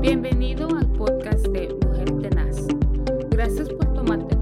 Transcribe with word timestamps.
Bienvenido 0.00 0.66
al 0.74 0.90
podcast 0.92 1.46
de 1.48 1.68
Mujer 1.84 2.10
Tenaz. 2.22 2.66
Gracias 3.28 3.68
por 3.68 3.92
tomarte 3.92 4.34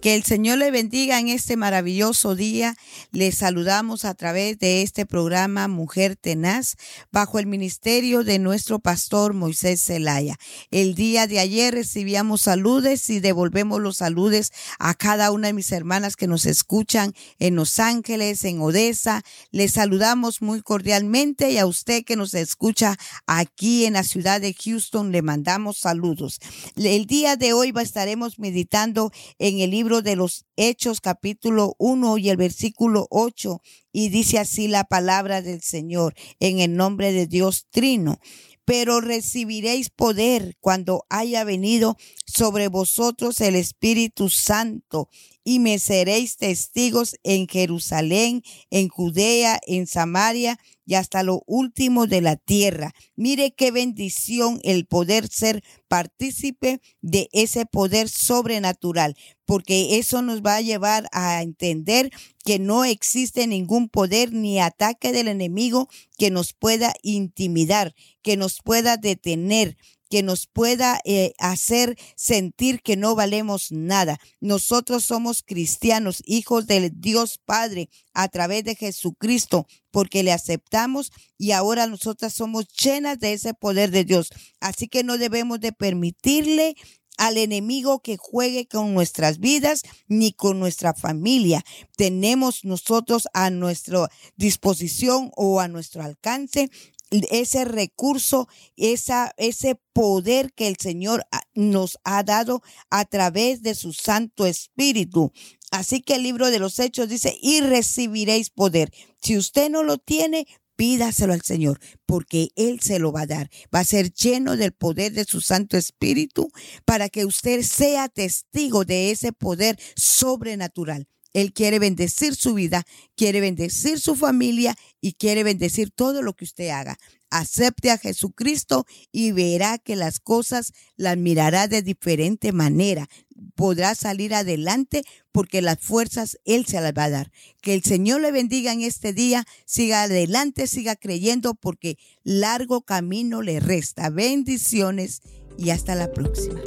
Que 0.00 0.14
el 0.14 0.24
Señor 0.24 0.56
le 0.56 0.70
bendiga 0.70 1.18
en 1.18 1.28
este 1.28 1.58
maravilloso 1.58 2.34
día. 2.34 2.74
Le 3.12 3.32
saludamos 3.32 4.06
a 4.06 4.14
través 4.14 4.58
de 4.58 4.80
este 4.80 5.04
programa 5.04 5.68
Mujer 5.68 6.16
Tenaz 6.16 6.76
bajo 7.12 7.38
el 7.38 7.46
ministerio 7.46 8.24
de 8.24 8.38
nuestro 8.38 8.78
pastor 8.78 9.34
Moisés 9.34 9.84
Zelaya. 9.84 10.38
El 10.70 10.94
día 10.94 11.26
de 11.26 11.38
ayer 11.38 11.74
recibíamos 11.74 12.40
saludes 12.40 13.10
y 13.10 13.20
devolvemos 13.20 13.78
los 13.78 13.98
saludes 13.98 14.52
a 14.78 14.94
cada 14.94 15.32
una 15.32 15.48
de 15.48 15.52
mis 15.52 15.70
hermanas 15.70 16.16
que 16.16 16.26
nos 16.26 16.46
escuchan 16.46 17.12
en 17.38 17.56
Los 17.56 17.78
Ángeles, 17.78 18.44
en 18.44 18.62
Odessa. 18.62 19.22
Le 19.50 19.68
saludamos 19.68 20.40
muy 20.40 20.62
cordialmente 20.62 21.50
y 21.50 21.58
a 21.58 21.66
usted 21.66 22.04
que 22.04 22.16
nos 22.16 22.32
escucha 22.32 22.96
aquí 23.26 23.84
en 23.84 23.92
la 23.92 24.04
ciudad 24.04 24.40
de 24.40 24.54
Houston 24.54 25.12
le 25.12 25.20
mandamos 25.20 25.76
saludos. 25.76 26.40
El 26.74 27.04
día 27.04 27.36
de 27.36 27.52
hoy 27.52 27.70
estaremos 27.80 28.38
meditando 28.38 29.10
en 29.38 29.60
el 29.60 29.70
libro 29.70 29.99
de 30.02 30.16
los 30.16 30.44
Hechos 30.56 31.00
capítulo 31.00 31.74
1 31.78 32.18
y 32.18 32.30
el 32.30 32.36
versículo 32.36 33.06
8 33.10 33.60
y 33.92 34.08
dice 34.08 34.38
así 34.38 34.68
la 34.68 34.84
palabra 34.84 35.42
del 35.42 35.62
Señor 35.62 36.14
en 36.38 36.60
el 36.60 36.74
nombre 36.74 37.12
de 37.12 37.26
Dios 37.26 37.66
Trino. 37.70 38.18
Pero 38.64 39.00
recibiréis 39.00 39.90
poder 39.90 40.56
cuando 40.60 41.04
haya 41.08 41.44
venido 41.44 41.96
sobre 42.30 42.68
vosotros 42.68 43.40
el 43.40 43.56
Espíritu 43.56 44.28
Santo 44.28 45.08
y 45.44 45.58
me 45.58 45.78
seréis 45.78 46.36
testigos 46.36 47.16
en 47.22 47.48
Jerusalén, 47.48 48.42
en 48.70 48.88
Judea, 48.88 49.58
en 49.66 49.86
Samaria 49.86 50.58
y 50.86 50.94
hasta 50.94 51.22
lo 51.22 51.42
último 51.46 52.06
de 52.06 52.20
la 52.20 52.36
tierra. 52.36 52.92
Mire 53.16 53.52
qué 53.52 53.70
bendición 53.70 54.60
el 54.62 54.86
poder 54.86 55.28
ser 55.28 55.62
partícipe 55.88 56.80
de 57.00 57.28
ese 57.32 57.66
poder 57.66 58.08
sobrenatural, 58.08 59.16
porque 59.44 59.98
eso 59.98 60.22
nos 60.22 60.42
va 60.42 60.56
a 60.56 60.60
llevar 60.62 61.08
a 61.12 61.42
entender 61.42 62.10
que 62.44 62.58
no 62.58 62.84
existe 62.84 63.46
ningún 63.46 63.88
poder 63.88 64.32
ni 64.32 64.60
ataque 64.60 65.12
del 65.12 65.28
enemigo 65.28 65.88
que 66.18 66.30
nos 66.30 66.52
pueda 66.52 66.94
intimidar, 67.02 67.94
que 68.22 68.36
nos 68.36 68.60
pueda 68.62 68.96
detener, 68.96 69.76
que 70.10 70.22
nos 70.22 70.46
pueda 70.46 71.00
eh, 71.04 71.32
hacer 71.38 71.96
sentir 72.16 72.82
que 72.82 72.96
no 72.96 73.14
valemos 73.14 73.70
nada. 73.70 74.18
Nosotros 74.40 75.04
somos 75.04 75.42
cristianos, 75.42 76.22
hijos 76.26 76.66
del 76.66 77.00
Dios 77.00 77.40
Padre, 77.44 77.88
a 78.12 78.28
través 78.28 78.64
de 78.64 78.74
Jesucristo, 78.74 79.66
porque 79.92 80.22
le 80.22 80.32
aceptamos 80.32 81.12
y 81.38 81.52
ahora 81.52 81.86
nosotras 81.86 82.34
somos 82.34 82.66
llenas 82.68 83.20
de 83.20 83.32
ese 83.32 83.54
poder 83.54 83.92
de 83.92 84.04
Dios. 84.04 84.30
Así 84.60 84.88
que 84.88 85.04
no 85.04 85.16
debemos 85.16 85.60
de 85.60 85.72
permitirle 85.72 86.74
al 87.16 87.36
enemigo 87.36 88.00
que 88.00 88.16
juegue 88.16 88.66
con 88.66 88.94
nuestras 88.94 89.38
vidas 89.38 89.82
ni 90.08 90.32
con 90.32 90.58
nuestra 90.58 90.94
familia. 90.94 91.62
Tenemos 91.96 92.64
nosotros 92.64 93.28
a 93.34 93.50
nuestra 93.50 94.08
disposición 94.36 95.30
o 95.36 95.60
a 95.60 95.68
nuestro 95.68 96.02
alcance 96.02 96.70
ese 97.10 97.64
recurso, 97.64 98.48
esa, 98.76 99.32
ese 99.36 99.78
poder 99.92 100.52
que 100.52 100.68
el 100.68 100.76
Señor 100.76 101.26
nos 101.54 101.98
ha 102.04 102.22
dado 102.22 102.62
a 102.90 103.04
través 103.04 103.62
de 103.62 103.74
su 103.74 103.92
Santo 103.92 104.46
Espíritu. 104.46 105.32
Así 105.70 106.02
que 106.02 106.16
el 106.16 106.22
libro 106.22 106.50
de 106.50 106.58
los 106.58 106.78
Hechos 106.78 107.08
dice, 107.08 107.36
y 107.40 107.60
recibiréis 107.60 108.50
poder. 108.50 108.92
Si 109.22 109.36
usted 109.36 109.70
no 109.70 109.82
lo 109.82 109.98
tiene, 109.98 110.46
pídaselo 110.80 111.34
al 111.34 111.42
Señor, 111.42 111.78
porque 112.06 112.48
Él 112.56 112.80
se 112.80 112.98
lo 112.98 113.12
va 113.12 113.22
a 113.22 113.26
dar. 113.26 113.50
Va 113.74 113.80
a 113.80 113.84
ser 113.84 114.12
lleno 114.12 114.56
del 114.56 114.72
poder 114.72 115.12
de 115.12 115.24
su 115.24 115.40
Santo 115.40 115.76
Espíritu 115.76 116.50
para 116.86 117.08
que 117.08 117.26
usted 117.26 117.62
sea 117.62 118.08
testigo 118.08 118.84
de 118.84 119.10
ese 119.10 119.32
poder 119.32 119.78
sobrenatural. 119.94 121.06
Él 121.32 121.52
quiere 121.52 121.78
bendecir 121.78 122.34
su 122.34 122.54
vida, 122.54 122.84
quiere 123.16 123.40
bendecir 123.40 124.00
su 124.00 124.16
familia 124.16 124.76
y 125.00 125.12
quiere 125.14 125.44
bendecir 125.44 125.90
todo 125.90 126.22
lo 126.22 126.34
que 126.34 126.44
usted 126.44 126.70
haga. 126.70 126.98
Acepte 127.30 127.92
a 127.92 127.98
Jesucristo 127.98 128.86
y 129.12 129.30
verá 129.30 129.78
que 129.78 129.94
las 129.94 130.18
cosas 130.18 130.72
las 130.96 131.16
mirará 131.16 131.68
de 131.68 131.82
diferente 131.82 132.52
manera. 132.52 133.08
Podrá 133.54 133.94
salir 133.94 134.34
adelante 134.34 135.04
porque 135.30 135.62
las 135.62 135.78
fuerzas 135.78 136.38
Él 136.44 136.66
se 136.66 136.80
las 136.80 136.92
va 136.92 137.04
a 137.04 137.10
dar. 137.10 137.32
Que 137.62 137.74
el 137.74 137.84
Señor 137.84 138.20
le 138.20 138.32
bendiga 138.32 138.72
en 138.72 138.82
este 138.82 139.12
día. 139.12 139.46
Siga 139.64 140.02
adelante, 140.02 140.66
siga 140.66 140.96
creyendo 140.96 141.54
porque 141.54 141.98
largo 142.24 142.82
camino 142.82 143.42
le 143.42 143.60
resta. 143.60 144.10
Bendiciones 144.10 145.22
y 145.56 145.70
hasta 145.70 145.94
la 145.94 146.12
próxima. 146.12 146.60